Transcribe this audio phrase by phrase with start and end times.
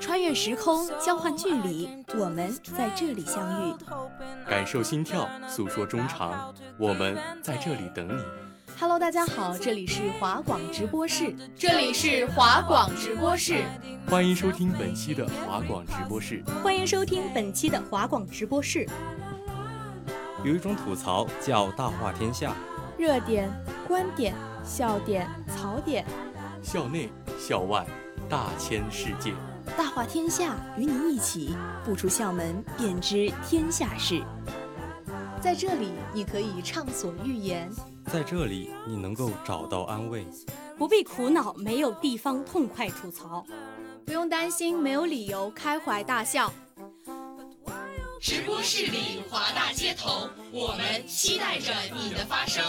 [0.00, 3.74] 穿越时空，交换距离，我们在这里相遇。
[4.48, 8.22] 感受心跳，诉说衷肠，我们在这里等你。
[8.78, 13.64] Hello，大家好，这里是华广直播室，这里是华广直播室，
[14.08, 18.86] 欢迎收听本期的华广直播室，欢迎收听本期的华广直播室。
[20.44, 22.54] 有一种吐槽叫大话天下，
[22.96, 23.50] 热点、
[23.88, 24.32] 观点、
[24.64, 26.04] 笑点、槽点，
[26.62, 27.84] 校内、校外，
[28.28, 29.32] 大千世界，
[29.78, 34.20] 大话天下，与你一起不出校门便知天下事。
[35.40, 37.68] 在这里，你可以畅所欲言；
[38.06, 40.26] 在这里，你能够找到安慰，
[40.76, 43.46] 不必苦恼没有地方痛快吐槽，
[44.04, 46.52] 不用担心没有理由开怀大笑。
[48.20, 52.64] 直播室里华大街头，我们期待着你的发声。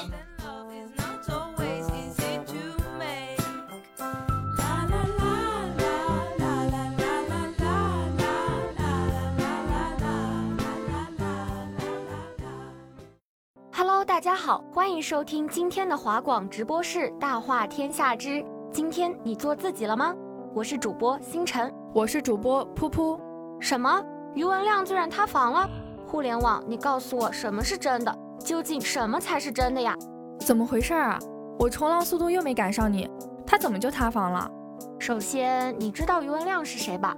[14.09, 20.11] 大家好，欢迎收听今天的华广直播室《大话天下之今天你做自己了吗》？
[20.51, 23.19] 我是主播星辰，我是主播噗噗。
[23.59, 24.03] 什么？
[24.33, 25.69] 余文亮居然塌房了！
[26.07, 28.13] 互联网，你告诉我什么是真的？
[28.43, 29.95] 究竟什么才是真的呀？
[30.39, 31.19] 怎么回事啊？
[31.59, 33.07] 我冲浪速度又没赶上你，
[33.45, 34.49] 他怎么就塌房了？
[34.97, 37.15] 首先，你知道余文亮是谁吧？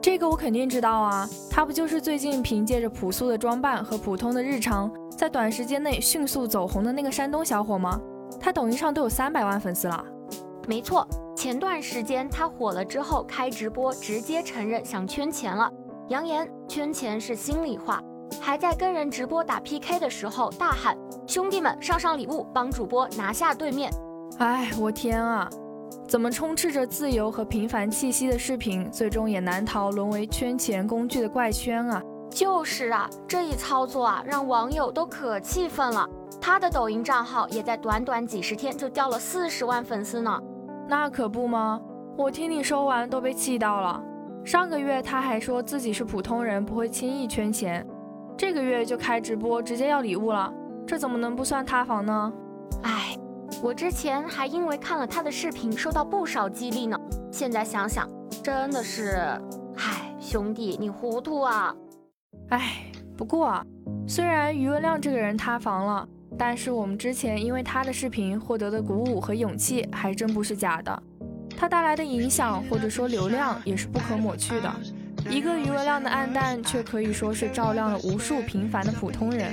[0.00, 8.00] 这个我肯定知道啊，他不就是最近凭借着朴素的装扮和普通的日常，在短时间内迅速走红的那个山东小伙吗？
[8.40, 10.02] 他抖音上都有三百万粉丝了。
[10.66, 15.70] 没错，前段时间他火了之后开直播，直接承认想圈钱了。
[16.08, 18.02] 扬言圈钱是心里话，
[18.40, 20.96] 还在跟人直播打 PK 的时候大喊
[21.28, 23.92] ：“兄弟们，上上礼物，帮主播拿下对面。”
[24.40, 25.46] 哎，我天啊！
[26.08, 32.02] 怎么充斥着自由和平凡气息的视频，最终也难逃沦为圈钱工具的怪圈啊？
[32.30, 36.08] 就是啊，这一操作啊，让网友都可气愤了。
[36.40, 40.40] 他的抖音账号也在短短几十天就掉了四十万粉丝呢。
[40.88, 41.80] 那可不吗？
[42.16, 44.02] 我听你说完都被气到了。
[44.44, 47.86] 上个月他还说自己是普通人，不会轻易圈钱，
[48.38, 50.50] 这个月就开直播直接要礼物了，
[50.86, 52.32] 这怎么能不算塌房呢？
[52.82, 53.18] 哎，
[53.62, 56.98] 我之前还因为看了他的视频受到不少激励呢，
[57.30, 58.08] 现在想想
[58.42, 59.38] 真的是，
[59.76, 61.74] 唉，兄弟你糊涂啊！
[62.48, 62.84] 唉，
[63.16, 63.64] 不过啊，
[64.08, 71.02] 虽然余文亮这个人塌房了，但是我们之前因为他的视频获得的鼓舞和勇气还真不是假的。
[71.56, 74.74] 他带来的影响或者说流量也是不可抹去的。
[75.28, 79.52] 一个余文亮的暗淡，却可以说是照亮了无数平凡的普通人。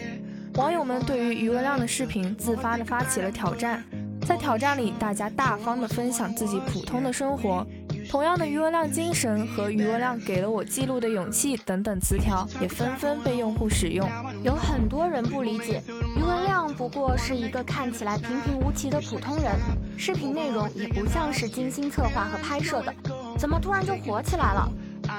[0.56, 3.84] 网友们对于余文亮的视频自发的发起了挑战，
[4.26, 7.68] 在挑战里，大家大方的分享自己普通的生活。
[8.10, 14.10] 同样的余文亮精神和余文亮给了我记录的勇气等等词条，也纷纷被用户使用。
[14.44, 15.84] 有很多人不理解，
[16.16, 19.52] 余文亮不过是一个看起来平平无奇的普通人，
[19.98, 22.94] 视频内容也不像是精心策划和拍摄的，
[23.38, 24.72] 怎么突然就火起来了？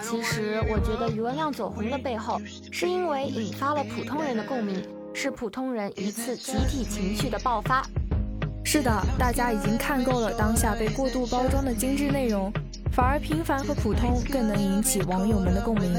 [0.02, 2.40] 其实我觉得余文亮走红的背后，
[2.72, 4.82] 是因为引发了普通人的共鸣，
[5.12, 7.84] 是普通人一次集体情绪的爆发。
[8.64, 12.52] 是的，大家已经看够了当下被过度包装的精致内容。
[12.98, 15.94] 反而平凡和普通更能引起网友们的共鸣。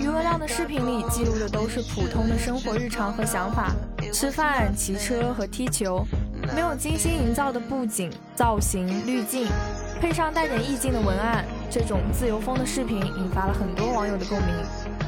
[0.00, 3.72] 余文亮的视频里记录的都是普通的生活日常和想法，
[4.12, 6.06] 吃饭、骑车和踢球，
[6.54, 9.48] 没有精心营造的布景、造型、滤镜，
[10.00, 14.54] 配上带点意境的文案，这种自由风的视频引发了很多网友的共鸣。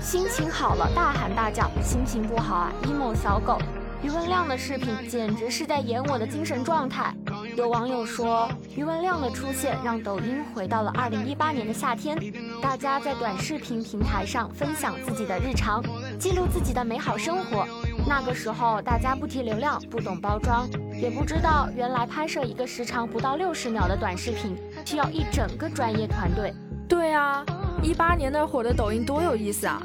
[0.00, 3.58] 心情好了大喊大叫，心情不好啊 emo 小狗。
[4.02, 7.14] 余文亮的视频简直是在演我的精神状态。
[7.54, 12.16] 有网友说，余文亮的出现让抖音回到了二零一八年的夏天，
[12.62, 15.82] 大家在短视频平台上分享自己的日常，
[16.18, 17.66] 记录自己的美好生活。
[18.06, 24.56] 那个时候，大家不提流量，不懂包装，也不知道原来拍摄一个时长不到六十秒的短视频
[24.86, 26.54] 需要一整个专业团队。
[26.88, 27.44] 对啊，
[27.82, 29.82] 一八年那会儿的抖音多有意思啊！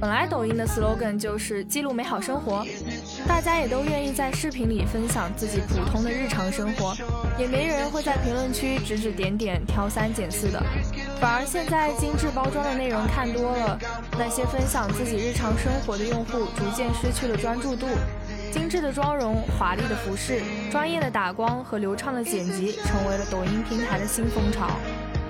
[0.00, 2.64] 本来抖音的 slogan 就是记录美好生活。
[3.28, 6.96] 大家也都愿意在视频里分享自己普通的日常生活，
[7.38, 10.60] 也没人会在评论区指指点点、挑三拣四的。
[11.20, 13.78] 反而现在精致包装的内容看多了，
[14.18, 17.86] 那些分享自己日常生活的用户逐渐失去了专注度。
[18.50, 20.42] 精致的妆容、华丽的服饰、
[20.72, 24.66] 专业的打光和流畅的剪辑，成为了抖音平台的新风潮。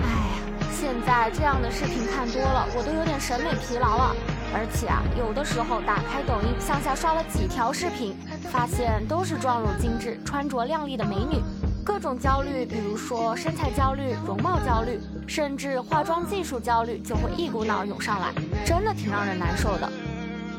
[0.01, 0.39] 哎呀，
[0.71, 4.17] 现在这样的视频看多了，我都有点审美疲劳了。
[4.55, 8.17] 而且啊，有的时候打开抖音，向下刷了几条视频，
[8.51, 11.41] 发现都是妆容精致、穿着靓丽的美女，
[11.85, 18.33] 各种焦虑，比如说身材焦虑、容貌焦虑，甚至化妆技术焦虑，就会一股脑涌上来，
[18.65, 19.91] 真的挺让人难受的。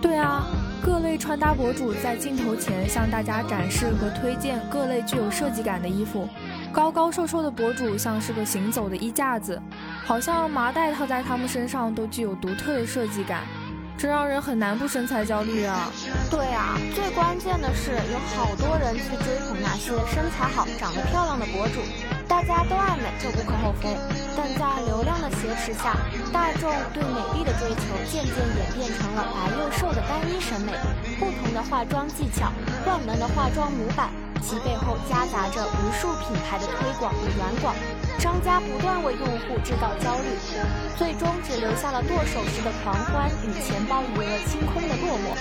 [0.01, 0.45] 对啊，
[0.81, 6.25] 各类穿搭博主在镜头前向大家展示和推荐各类具有设计感的衣服，
[6.71, 9.61] 高高瘦瘦的博主像是个行走的衣架子，
[10.05, 13.41] 好像麻袋套在他们身上都具有独特的设计感。
[13.99, 15.91] 这让人很难不身材焦虑啊！
[16.31, 21.81] 对啊，最关键的是有好多人去追捧那些身材好、长得漂亮的博主，
[22.25, 23.89] 大家都爱美，这无可厚非。
[24.37, 25.97] 但在流量的挟持下，
[26.31, 30.71] 大众对美丽的追求渐渐演变成了白又瘦的单一审美，
[31.19, 32.53] 不同的化妆技巧，
[32.87, 34.07] 万能的化妆模板，
[34.41, 37.75] 其背后夹杂着无数品牌的推广与软广。
[38.19, 40.27] 商家不断为用户制造焦虑，
[40.97, 45.33] 最终只留下了剁手时的狂欢与钱包余额清空的落寞。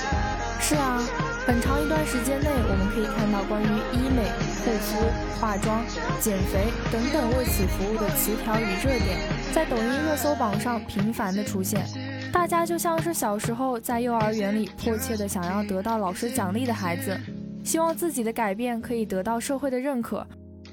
[0.60, 1.02] 是啊，
[1.44, 4.22] 很长一段时间内，我们可以看到关于医美、
[4.62, 5.84] 护肤、化妆、
[6.20, 9.18] 减肥等等为此服务的词条与热点，
[9.52, 11.84] 在抖音热搜榜上频繁的出现。
[12.32, 17.18] 大家就像是小时候在幼儿园里迫切的想要得到老师奖励的孩子，
[17.64, 20.24] 希望自己的改变可以得到社会的认可。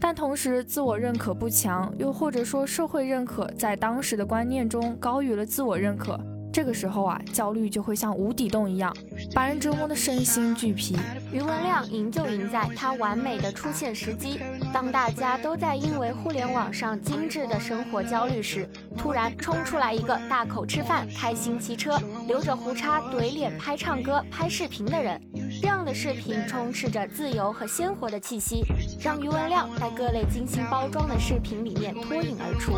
[0.08, 6.16] 但同时，自我认可不强，又或者说社会认可在当时的观念中高于了自我认可，
[6.54, 8.96] 这个时候啊，焦虑就会像无底洞一样，
[9.34, 10.96] 把人折磨得身心俱疲。
[11.32, 14.40] 余文亮赢就赢在他完美的出现时机。
[14.72, 25.20] 当大家都在因为互联网上精致的生活焦虑时，突然冲出来一个大口吃饭、开心骑车、留着胡茬怼脸拍唱歌、拍视频的人。
[25.66, 28.64] 这样的视频充斥着自由和鲜活的气息，
[29.02, 32.74] 让余文亮在各类精心包装的视频里面脱颖而出。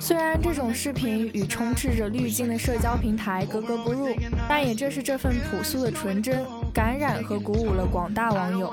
[0.00, 4.08] 虽然这种视频与充斥着滤镜的社交平台格格不入，
[4.48, 6.42] 但也正是这份朴素的纯真，
[6.72, 8.72] 感染和鼓舞了广大网友。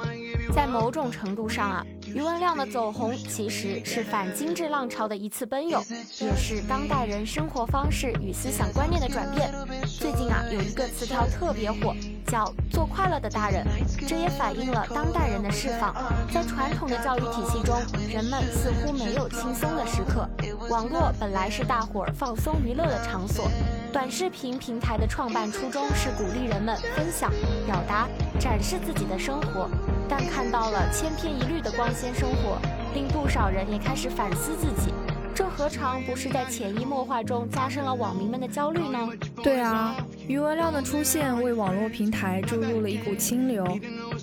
[0.55, 5.83] 在某种程度上啊，余文亮的走红其实是反精致浪潮的一次奔涌，
[6.21, 9.51] 也是当代人生活方式与思想观念的转变。
[9.99, 11.93] 最近啊，有一个词条特别火。
[12.27, 13.65] 叫做快乐的大人，
[14.07, 15.95] 这也反映了当代人的释放。
[16.31, 17.79] 在传统的教育体系中，
[18.09, 20.27] 人们似乎没有轻松的时刻。
[20.69, 23.49] 网络本来是大伙儿放松娱乐的场所，
[23.91, 27.31] 短视频平台的创办初衷是鼓励人们分享、
[27.65, 28.07] 表达、
[28.37, 29.69] 展示自己的生活。
[30.09, 32.57] 但看到了千篇一律的光鲜生活，
[32.93, 34.93] 令不少人也开始反思自己。
[35.33, 39.09] 这何尝不是在潜移默化中加深了网民们的焦虑呢？
[39.43, 39.95] 对啊。
[40.27, 43.65] 余文亮的出现为网络平台注入了一股清流，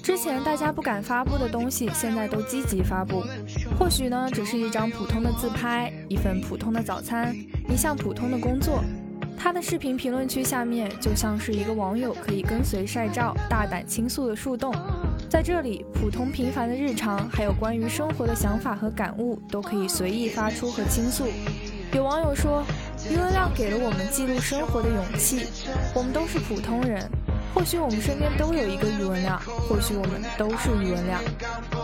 [0.02, 3.24] 之前大家不敢发布的东西，现在都积极发布。
[3.78, 7.34] 或许呢，只是一张普通的自拍，一份普通的早餐，
[7.70, 8.84] 一项普通的工作。
[9.38, 14.74] 他的视频评论区下面就像是一个网友可以跟随晒照、大胆倾诉的树洞，
[15.30, 21.24] 在这里，普通平凡的日常，还有关于生活的想法和感悟，都可以随意发出和倾诉。
[21.94, 22.62] 有网友说。
[23.10, 25.46] 余文亮给了我们记录生活的勇气。
[25.94, 27.08] 我们都是普通人，
[27.54, 31.20] 或许我们身边都有一个余文亮，或许我们都是余文亮。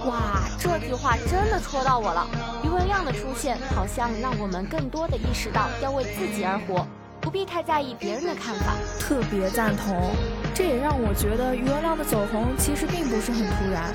[0.06, 2.26] 哇，这句话真的戳到我了。
[2.64, 6.86] 余文亮的出现，好像让我们更多的意识到要为自己而活，
[7.20, 8.74] 不必太在意别人的看法。
[8.98, 10.14] 特别赞同。
[10.54, 13.92] 这也让我觉得余文亮的走红其实并不是很突然。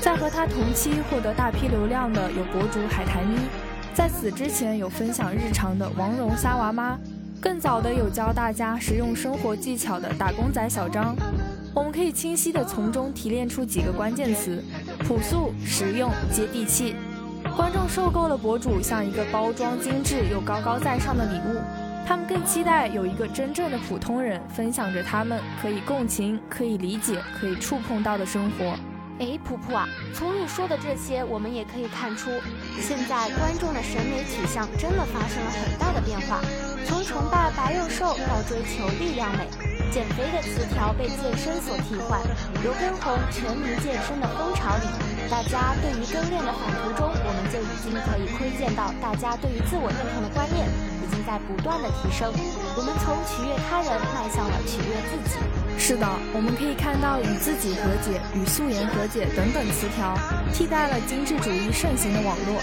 [0.00, 3.36] 在和他同期获得大批流量的有博主海苔妮。
[3.94, 6.98] 在此之前，有分享日常的王蓉虾娃妈，
[7.40, 11.16] 更早的有教大家实用生活技巧的打工仔小张。
[11.74, 14.62] 我们可以清晰的从中提炼出几个关键词：
[15.00, 16.94] 朴素、实用、接地气。
[17.56, 21.60] 观众受够了博主像一个包装精致又高高在上的礼物，
[22.06, 28.76] 他们更期待有一个真正的普通人分享着他们可以共情、可以理解、可以触碰到的生活。
[29.20, 32.30] 哎，普普啊，从你说的这些，我们也可以看出，
[32.80, 36.40] 现在观众的审美取向真的发生了很大的变化，
[36.86, 39.48] 从崇拜白又瘦到追求力量美，
[39.90, 42.20] 减肥的词条被健身所替换。
[42.62, 44.86] 刘畊宏全民健身的风潮里，
[45.28, 50.64] 大家对于跟练的反图中，我们就已经可以窥见到大家对于自我认同的观念
[51.02, 52.32] 已经在不断的提升。
[52.76, 55.57] 我们从取悦他人迈向了取悦自己。
[55.88, 60.12] 是的，我们可以看到与自己和解、与素颜和解等等词条，
[60.52, 62.60] 替代了精致主义盛行的网络。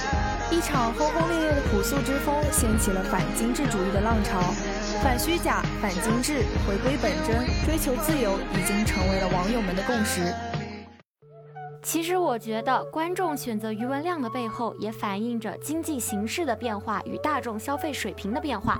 [0.51, 4.39] 一场轰轰烈烈的朴素之风，掀起了反精致主义的浪潮。
[5.01, 10.31] 反虚假、反精致，回归本真，追求自由，已经成为了网友们的共识。
[11.81, 18.79] 其实，我觉得观众选择余文亮的背后，也反映着经济形势的变化与大众消费水平的变化。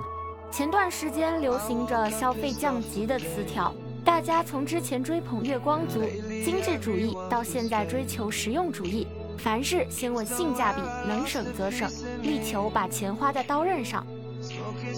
[0.52, 3.74] 前段时间流行着消费降级的词条。
[4.06, 6.00] 大家从之前追捧月光族、
[6.46, 9.08] 精致主义，到现在追求实用主义，
[9.40, 11.90] 凡事先问性价比，能省则省，
[12.22, 14.06] 力求把钱花在刀刃上。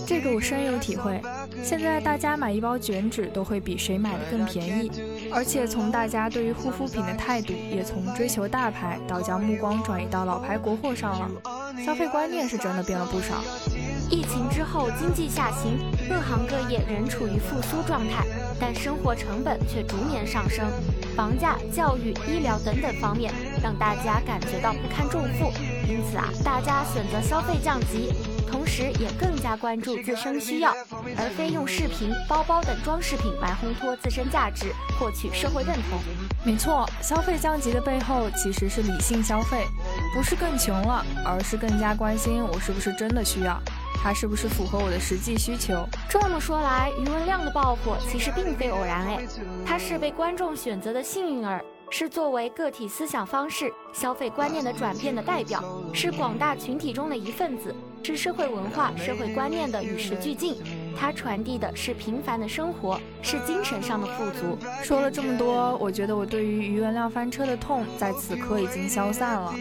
[0.05, 1.21] 这个我深有体会。
[1.63, 4.91] 现在大家买一包卷纸都会比谁买的更便宜，
[5.31, 11.31] 而且从大家对于护肤品的态度，也从追求大牌到将目光转移到老牌国货上了。
[11.85, 13.41] 消费观念是真的变了不少。
[14.09, 18.25] 疫情之后，经济下行，各行各业仍处于复苏状态，
[18.59, 20.65] 但生活成本却逐年上升，
[21.15, 25.51] 房价、教育、医疗等等方面让大家感觉到不堪重负。
[25.87, 28.13] 因此啊，大家选择消费降级。
[28.49, 30.71] 同时，也更加关注自身需要，
[31.17, 35.99] 而非用饰品、包包等装饰品来烘托自身价值，获取社会认同。
[36.45, 39.67] 没错，消费降级的背后其实是理性消费，
[40.15, 43.61] 不是更穷了，而是更加关心我是不是真的需要，
[44.07, 45.85] 它是不是符合我的实际需求。
[46.07, 49.19] 这么说来，余文亮的爆火其实并非偶然哎，
[49.65, 51.61] 他是被观众选择的幸运儿。
[51.89, 57.73] 是作为个体思想方式、消费观念的转变的代表，是广大群体中的一份子，
[58.03, 60.57] 是社会文化、社会观念的与时俱进。
[60.99, 64.57] 它传递的是平凡的生活，是精神上的富足。
[64.83, 69.53] 说了这么多，我觉得我对于余文亮翻车的痛在此刻已经消散了。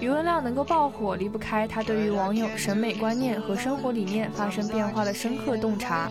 [0.00, 6.10] 余文亮能够爆火，离不开他对于网友审美观念和生活理念发生变化的深刻洞察。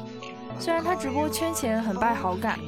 [0.59, 2.59] 虽然他直播圈钱很败好感。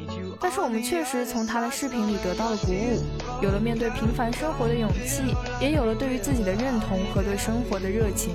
[0.44, 3.04] 但是我们确实从他的视频里得到了鼓舞，
[3.44, 5.22] 有了面对平凡生活的勇气，
[5.62, 8.34] 也有了对于自己的认同和对生活的热情。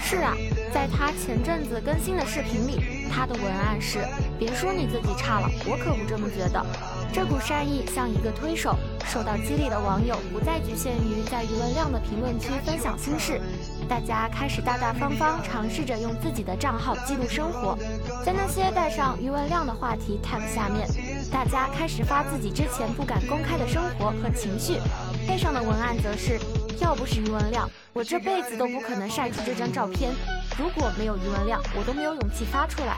[0.00, 0.36] 是啊，
[0.72, 3.98] 在他前阵子更新的视频里，他的文案是
[4.38, 6.64] ：“别说你自己差了，我可不这么觉得。”
[7.12, 13.40] 这股善意像一个推手，受到激励的网友不再局限于在余文亮的评论区分享心事，
[13.88, 17.76] 大家开始大大方方尝试着用自己的账号记录生活，
[18.24, 20.88] 在那些带上余文亮的话题 tag 下面。
[21.32, 24.78] 大家开始发自己之前不敢公开的生活和情绪，
[25.26, 26.38] 配上的文案则是：
[26.80, 30.12] 要不是余文亮，我这辈子都不可能晒出这张照片；
[30.58, 32.96] 如果没有余文亮，我都没有勇气发出来。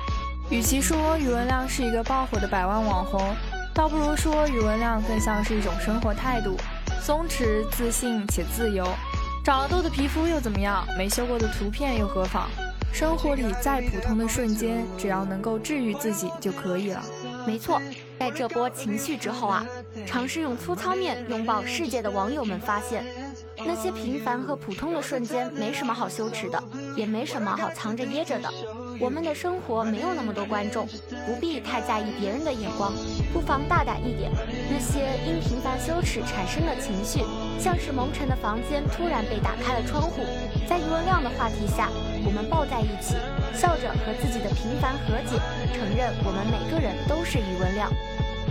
[0.50, 3.34] 与其说余文亮是一个爆火的百万网红，
[3.74, 6.56] 倒不如说余文亮更像是一种生活态度，
[7.00, 8.86] 松弛、自信且自由。
[9.44, 10.86] 长了痘的皮肤又怎么样？
[10.96, 12.48] 没修过的图片又何妨？
[12.92, 17.02] 生活里再普通的瞬间，只要能够治愈自己就可以了。
[17.46, 17.80] 没错。
[18.20, 19.66] 在这波情绪之后啊，
[20.06, 23.04] 尝试用粗糙面拥抱世界的网友们发现，
[23.56, 26.62] 那些平凡和普通的瞬间没什么好羞耻的，
[26.94, 28.48] 也没什么好藏着掖着的。
[29.00, 30.86] 我们的生活没有那么多观众，
[31.26, 32.92] 不必太在意别人的眼光，
[33.32, 34.30] 不妨大胆一点。
[34.70, 37.24] 那些因平凡羞耻产生的情绪，
[37.58, 40.22] 像是蒙尘的房间突然被打开了窗户，
[40.68, 41.88] 在余文亮的话题下，
[42.24, 43.16] 我们抱在一起，
[43.54, 45.38] 笑着和自己的平凡和解，
[45.72, 47.90] 承认我们每个人都是余文亮。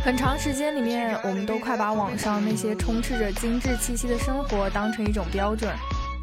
[0.03, 5.71] 很长时间里面，我们都快把网上那些充斥着精致气息的生活当成一种标准，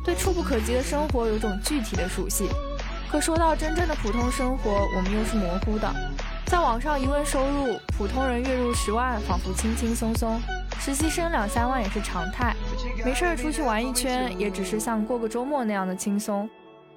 [0.05, 2.49] 对触不可及的生活有种具体的熟悉。
[3.11, 5.91] 可说到真正的普通生活，我们又是模糊的。
[6.45, 10.39] 在网上一问收入，普通人月入十万仿佛轻轻松松，
[10.79, 12.55] 实习生两三万也是常态。
[13.03, 16.49] 没事儿出去玩一圈，也只是像过个周末那样的轻松。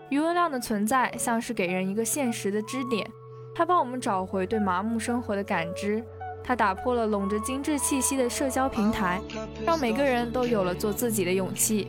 [0.10, 3.10] 余文亮的存在像是给人一个现实的支点，
[3.56, 6.04] 他帮我们找回对麻木生活的感知。
[6.44, 9.22] 他打破了笼着精致气息的社交平台，
[9.66, 11.88] 让每个人都有了做自己的勇气。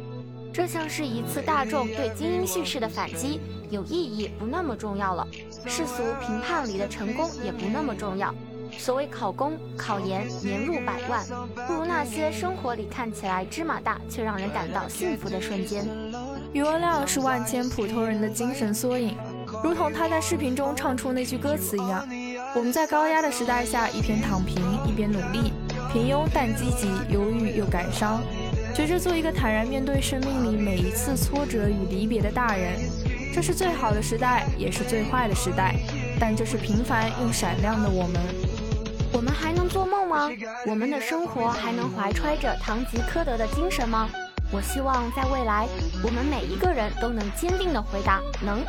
[0.52, 3.40] 这像是一次大众对精英叙事的反击，
[3.72, 5.26] 有意义不那么重要了。
[5.66, 8.32] 世俗评判里的成功也不那么重要。
[8.76, 11.24] 所谓考公、考研年入百万，
[11.66, 15.86] 不如那些生活里看起来芝麻大却让人感到幸福的瞬间。
[16.52, 19.16] 余文亮是万千普通人的精神缩影，
[19.64, 22.06] 如同他在视频中唱出那句歌词一样。
[22.54, 25.52] 我们在高压的时代下，一边躺平，一边努力，
[25.90, 28.22] 平庸但积极，犹豫又感伤，
[28.74, 32.78] 学着做一个坦然面对生命里每一次挫折与离别的大人。
[33.32, 35.74] 这是最好的时代，也是最坏的时代，
[36.20, 38.20] 但这是平凡又闪亮的我们。
[39.10, 40.30] 我们还能做梦吗？
[40.66, 44.06] 我们的生活还能怀揣着堂吉诃德的精神吗？
[44.52, 45.66] 我希望在未来，
[46.04, 48.62] 我们每一个人都能坚定地回答：能。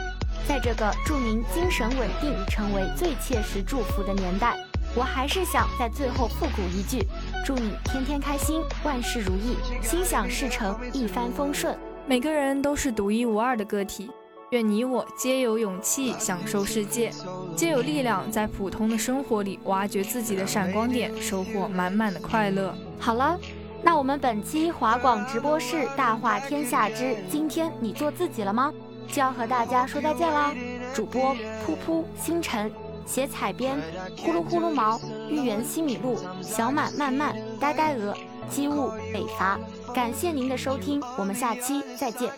[0.48, 4.58] 在这个祝您精神稳定成为最切实祝福的年代，
[4.96, 7.06] 我还是想在最后复古一句：
[7.46, 11.78] 祝你天天开心，万事如意，心想事成，一帆风顺。
[12.06, 14.12] 每个人都是独一无二的个体，
[14.54, 17.12] 愿你我皆有勇气享受世界，
[17.56, 22.72] 皆有力量在普通的生活里挖掘自己的闪光点，收获满满的快乐。
[23.00, 23.36] 好了，
[23.82, 28.72] 那我们本期华广直播室大话天下之今天你做自己了吗？
[29.08, 30.54] 就要和大家说再见啦！
[30.94, 32.72] 主播噗噗星辰，
[33.08, 33.76] 写彩编
[34.20, 38.16] 呼噜呼噜毛，芋圆西米露，小满慢慢，呆呆鹅，
[38.52, 39.60] 机务北伐。
[39.96, 42.32] 感谢您的收听，我们下期再见。